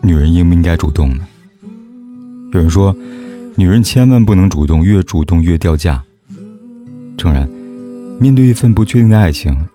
[0.00, 1.26] 女人应不应该主动呢？
[2.52, 2.96] 有人说，
[3.56, 6.02] 女人千万不能主动，越主动越掉价。
[7.16, 7.48] 诚然，
[8.20, 9.66] 面对一份不确定的爱情，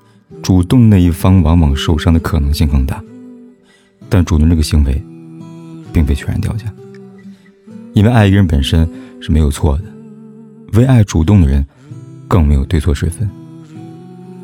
[0.42, 3.04] 主动那一方往往受伤的可能性更大。
[4.10, 5.04] 但主动这个行为，
[5.92, 6.66] 并非全然掉价，
[7.94, 9.84] 因为爱一个人本身是没有错的，
[10.74, 11.66] 为爱主动的人，
[12.28, 13.30] 更没有对错之分。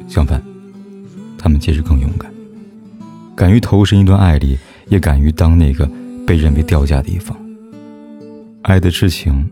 [0.07, 0.43] 相反，
[1.37, 2.31] 他们其实更勇敢，
[3.35, 4.57] 敢于投身一段爱里。
[4.89, 5.89] 也敢于当那个
[6.27, 7.37] 被认为掉价的一方。
[8.63, 9.49] 爱的痴情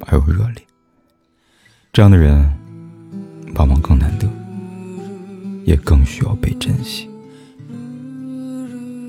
[0.00, 0.62] 而又热烈，
[1.92, 2.50] 这样的人
[3.54, 4.28] 往往更难得，
[5.64, 7.08] 也更需要被珍惜。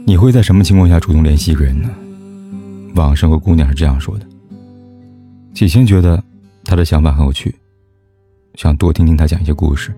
[0.05, 1.89] 你会在什么情况下主动联系一个人呢？
[2.95, 4.25] 网上有个姑娘是这样说的：
[5.53, 6.23] 起先觉得
[6.63, 7.53] 他的想法很有趣，
[8.55, 9.91] 想多听听他讲一些故事；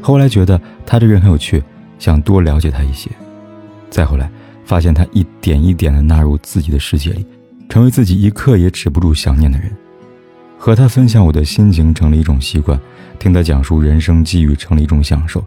[0.00, 1.62] 后来觉得他这人很有趣，
[1.98, 3.10] 想多了解他一些；
[3.90, 4.30] 再后来。
[4.66, 7.24] 发现他一点一点的纳入自己的世界里，
[7.68, 9.74] 成为自己一刻也止不住想念的人。
[10.58, 12.78] 和他分享我的心情成了一种习惯，
[13.18, 15.42] 听他讲述人生际遇成了一种享受。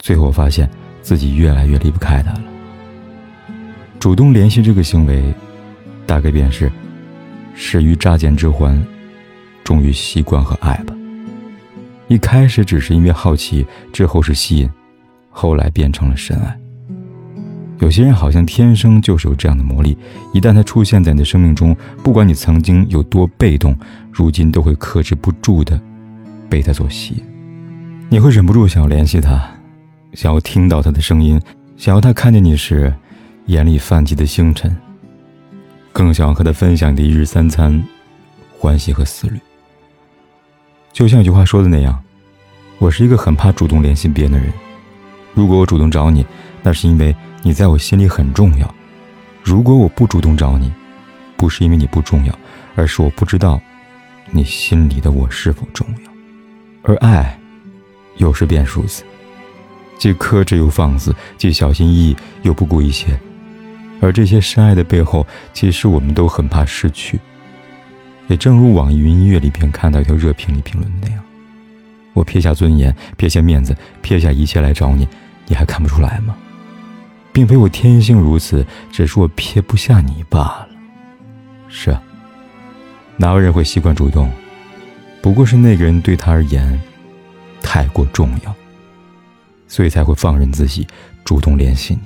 [0.00, 0.68] 最后发现
[1.02, 2.42] 自己越来越离不开他了。
[4.00, 5.32] 主动联系这个行为，
[6.06, 6.70] 大概便是
[7.54, 8.80] 始于乍见之欢，
[9.62, 10.94] 终于习惯和爱吧。
[12.08, 14.70] 一开始只是因为好奇，之后是吸引，
[15.30, 16.58] 后来变成了深爱。
[17.80, 19.96] 有些人好像天生就是有这样的魔力，
[20.32, 23.76] 一旦他出现在你的生命中，不管你曾经有多被动，
[24.10, 25.80] 如今都会克制不住的
[26.48, 27.22] 被他所吸引。
[28.08, 29.48] 你会忍不住想要联系他，
[30.12, 31.40] 想要听到他的声音，
[31.76, 32.92] 想要他看见你时
[33.46, 34.76] 眼里泛起的星辰，
[35.92, 37.80] 更想要和他分享你的一日三餐、
[38.58, 39.38] 欢喜和思虑。
[40.92, 41.96] 就像有句话说的那样，
[42.78, 44.52] 我是一个很怕主动联系别人的人。
[45.34, 46.26] 如果我主动找你，
[46.62, 47.14] 那是因为。
[47.44, 48.74] 你在我心里很重要。
[49.44, 50.72] 如果我不主动找你，
[51.36, 52.36] 不是因为你不重要，
[52.74, 53.60] 而是我不知道
[54.32, 56.10] 你心里的我是否重要。
[56.82, 57.38] 而爱，
[58.16, 59.04] 有时便如此，
[59.98, 63.18] 既克制又放肆，既小心翼翼又不顾一切。
[64.00, 65.24] 而这些深爱的背后，
[65.54, 67.20] 其实我们都很怕失去。
[68.26, 71.24] 也正如网易云音乐里边看到一条热评里评论的那样
[72.18, 75.06] ：“我撇下尊严，撇下面子，撇下一切来找你，
[75.46, 76.36] 你还看不出来吗？”
[77.32, 80.68] 并非我天性如此，只是我撇不下你罢了。
[81.68, 82.02] 是啊，
[83.16, 84.28] 哪有人会习惯主动？
[85.22, 86.80] 不过是那个人对他而言
[87.62, 88.54] 太过重要，
[89.68, 90.84] 所以才会放任自己
[91.24, 92.00] 主动联系你。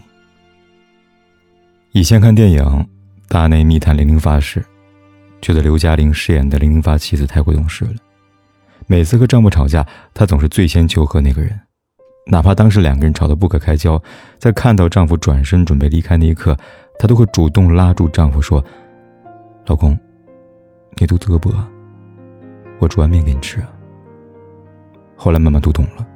[1.93, 2.63] 以前看电影
[3.29, 4.63] 《大内密探零零发》时，
[5.41, 7.95] 觉得刘嘉玲饰演的零零发妻子太过懂事了，
[8.93, 11.59] 每次和丈夫吵架，她总是最先求和那个人。
[12.27, 13.99] 哪怕当时两个人吵得不可开交，
[14.39, 16.55] 在看到丈夫转身准备离开那一刻，
[16.99, 18.63] 她都会主动拉住丈夫说
[19.65, 19.99] ：“老公，
[20.99, 21.67] 你肚子饿不饿？
[22.81, 23.65] 我煮碗面给你吃。”
[25.17, 26.07] 后来慢慢读懂了，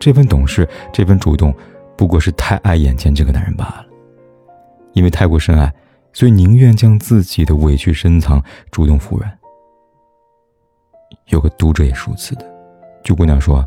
[0.00, 1.54] 这份懂事，这份主动，
[1.96, 3.86] 不过是太爱眼前这个男人罢了。
[4.94, 5.72] 因为太过深爱，
[6.12, 8.42] 所以宁愿将自己的委屈深藏，
[8.72, 9.38] 主动服软。
[11.26, 12.44] 有个读者也是如此的，
[13.02, 13.66] 据姑娘说。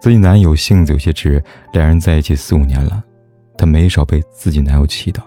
[0.00, 1.40] 自己男友性子有些直，
[1.72, 3.00] 两人在一起四五年了，
[3.56, 5.22] 她没少被自己男友气到。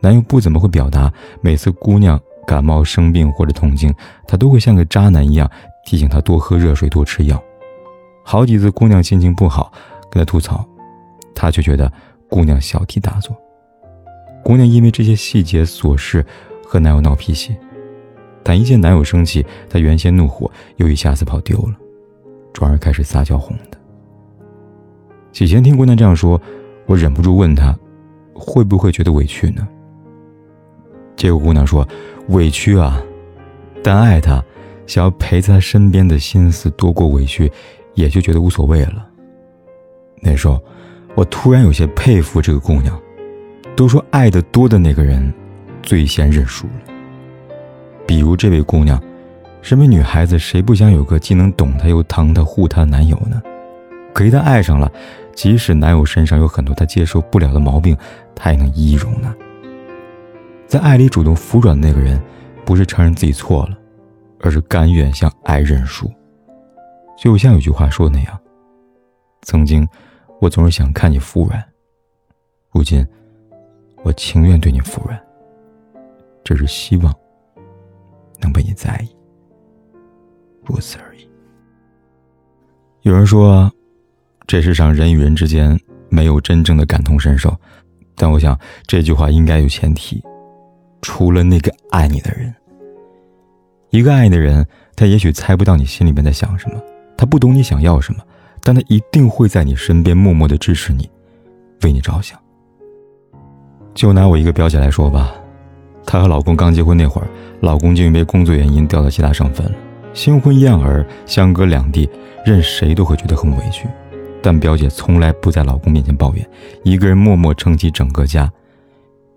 [0.00, 3.94] 男友不怎么会表达，每次姑娘感冒生病或者痛经，
[4.26, 5.48] 他都会像个渣男一样
[5.86, 7.40] 提醒她多喝热水、多吃药。
[8.24, 9.72] 好几次姑娘心情不好，
[10.10, 10.66] 跟他吐槽，
[11.32, 11.92] 他却觉得
[12.28, 13.36] 姑娘小题大做。
[14.42, 16.26] 姑娘因为这些细节琐事
[16.66, 17.54] 和男友闹脾气，
[18.44, 21.74] 但一见男友生气，她原先怒火又一下子跑丢了，
[22.52, 23.78] 转而开始撒娇哄的。
[25.32, 26.40] 起先听姑娘这样说，
[26.86, 27.74] 我忍不住问她，
[28.34, 29.66] 会不会觉得委屈呢？
[31.16, 31.88] 结果姑娘说
[32.28, 33.02] ：“委屈啊，
[33.82, 34.44] 但爱他，
[34.86, 37.50] 想要陪在他身边的心思多过委屈，
[37.94, 39.08] 也就觉得无所谓了。”
[40.20, 40.60] 那时候，
[41.14, 43.00] 我突然有些佩服这个姑娘。
[43.76, 45.34] 都说爱的多的那个人，
[45.82, 46.93] 最先认输了。
[48.06, 49.02] 比如这位姑娘，
[49.62, 53.42] 身为女孩子，谁不想有个既能懂她又疼她护她的男友呢？
[54.12, 54.90] 可一旦爱上了，
[55.34, 57.96] 即使男友身上有很多她接受不了的毛病，
[58.34, 59.34] 她也能一一容纳。
[60.66, 62.20] 在爱里主动服软的那个人，
[62.64, 63.78] 不是承认自己错了，
[64.40, 66.10] 而是甘愿向爱认输。
[67.16, 68.40] 就像有句话说的那样
[69.42, 69.86] ：“曾经，
[70.40, 71.64] 我总是想看你服软，
[72.72, 73.06] 如今，
[74.02, 75.18] 我情愿对你服软。
[76.42, 77.14] 只是希望
[78.40, 79.08] 能被你在意，
[80.64, 81.28] 如此而已。”
[83.02, 83.70] 有人说，
[84.46, 85.78] 这世上人与人之间
[86.08, 87.54] 没有真正的感同身受，
[88.14, 90.22] 但我想这句话应该有前提。
[91.02, 92.54] 除了那个爱你的人，
[93.90, 94.66] 一个爱你的人，
[94.96, 96.80] 他也许猜不到你心里面在想什么，
[97.14, 98.22] 他不懂你想要什么，
[98.62, 101.06] 但他一定会在你身边默默的支持你，
[101.82, 102.40] 为你着想。
[103.92, 105.34] 就拿我一个表姐来说吧，
[106.06, 107.28] 她和老公刚结婚那会儿，
[107.60, 109.72] 老公就因为工作原因调到其他省份了，
[110.12, 112.08] 新婚燕尔，相隔两地，
[112.44, 113.88] 任谁都会觉得很委屈，
[114.42, 116.48] 但表姐从来不在老公面前抱怨，
[116.82, 118.50] 一个人默默撑起整个家。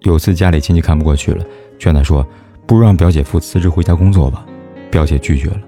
[0.02, 1.44] 有次家里亲戚看不过去了，
[1.80, 2.26] 劝她说
[2.68, 4.46] ：“不如让表姐夫辞职回家工作吧。”
[4.92, 5.62] 表姐拒绝了。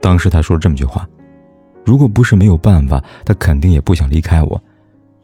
[0.00, 1.08] 当时她说了这么句话
[1.84, 4.60] ：“如果不是没有办法，她肯定也不想离开我。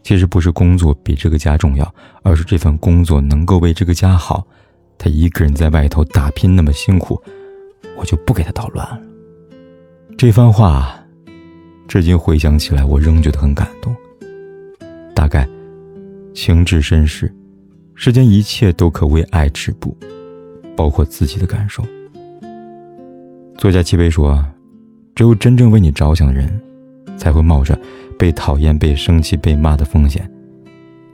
[0.03, 4.47] 其实不是工作比这个家重要，而是这份工作能够为这个家好。
[4.99, 7.21] 他一个人在外头打拼那么辛苦，
[7.97, 9.01] 我就不给他捣乱了。”
[10.17, 10.99] 这番话，
[11.89, 13.95] 至今回想起来，我仍觉得很感动。
[15.15, 15.49] 大概
[16.35, 17.33] 情至深时。
[17.97, 19.97] 世间一切都可为爱止步，
[20.77, 21.81] 包括自己的感受。
[23.57, 24.45] 作家齐飞说
[25.15, 26.61] ：“只有真正为你着想的人，
[27.17, 27.79] 才会冒着
[28.19, 30.29] 被讨厌、被生气、被骂的风险，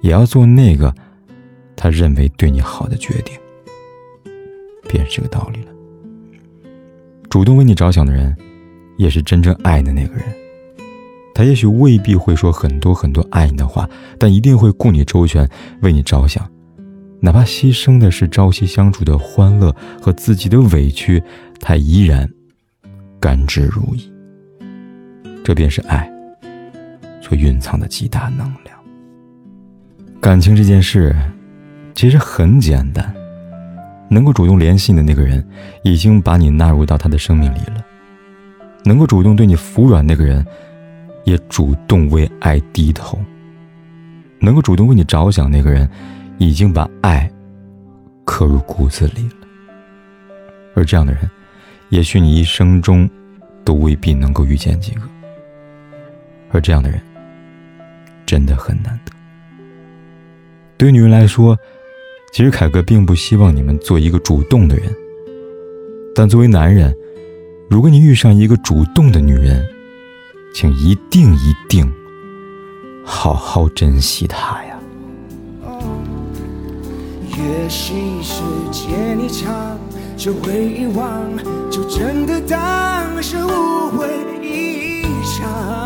[0.00, 0.94] 也要做那个
[1.76, 3.36] 他认为对你好的决定。”
[4.90, 5.70] 便是这个道理了。
[7.28, 8.36] 主动为你着想的人，
[8.96, 10.24] 也是真正爱的那个人。
[11.32, 13.88] 他也许未必会说很多很多爱你的话，
[14.18, 15.48] 但一定会顾你周全，
[15.80, 16.50] 为你着想。
[17.20, 21.22] 哪怕牺牲的是朝夕相处的欢乐和自己的委屈，
[21.60, 22.28] 他依然
[23.20, 24.10] 甘之如饴。
[25.44, 26.10] 这便是爱
[27.22, 28.76] 所蕴藏的极大能量。
[30.20, 31.14] 感情这件事
[31.94, 33.14] 其实很简单，
[34.10, 35.42] 能够主动联系你的那个人，
[35.82, 37.82] 已经把你纳入到他的生命里了；
[38.84, 40.44] 能够主动对你服软那个人，
[41.24, 43.18] 也主动为爱低头；
[44.38, 45.88] 能够主动为你着想那个人。
[46.42, 47.30] 已经把爱
[48.24, 49.46] 刻入骨子里了，
[50.74, 51.28] 而这样的人，
[51.90, 53.06] 也许你一生中
[53.62, 55.02] 都未必能够遇见几个。
[56.50, 56.98] 而这样的人，
[58.24, 59.12] 真的很难得。
[60.78, 61.54] 对女人来说，
[62.32, 64.94] 其实凯哥并不希望你们做一个主动的人，
[66.14, 66.96] 但作为男人，
[67.68, 69.66] 如果你遇上一个主动的女人，
[70.54, 71.92] 请一定一定
[73.04, 74.78] 好好珍惜她呀。
[77.30, 79.76] 也许时间一长，
[80.16, 81.22] 就会遗忘，
[81.68, 84.08] 就真的当是误会
[84.40, 85.79] 一场。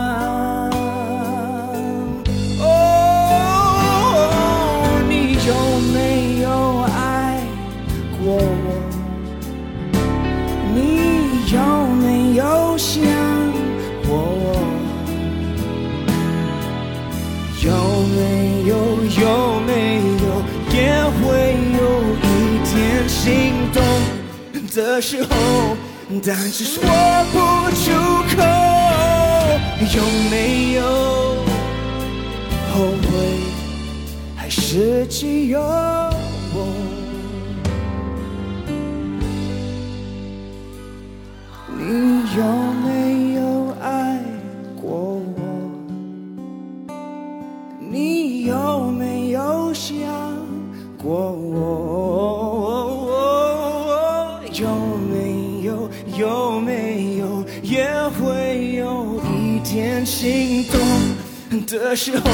[12.76, 13.02] 想
[14.06, 14.12] 我？
[17.62, 17.70] 有
[18.14, 18.72] 没有？
[19.20, 19.70] 有没
[20.22, 20.24] 有？
[20.74, 20.76] 也
[21.20, 21.22] 会
[21.78, 21.80] 有
[22.22, 22.24] 一
[22.74, 22.74] 点
[23.08, 23.22] 心
[23.72, 23.76] 动
[24.74, 25.28] 的时候，
[26.24, 26.82] 但是说
[27.32, 27.36] 不
[27.76, 27.82] 出
[28.36, 28.42] 口。
[29.94, 30.34] 有没
[30.72, 30.82] 有
[32.72, 33.06] 后悔，
[34.34, 36.93] 还是只有我？
[47.90, 49.94] 你有没有想？
[51.02, 51.60] 过我
[54.52, 54.66] 有
[55.10, 57.86] 没有有没有也
[58.18, 60.80] 会有一点心动
[61.66, 62.24] 的时候，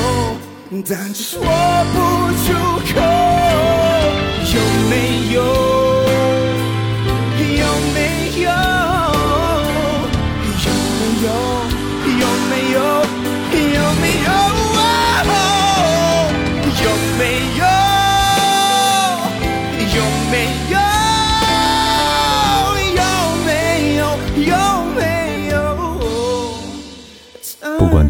[0.88, 1.98] 但只说不
[2.44, 2.52] 出
[2.94, 3.29] 口。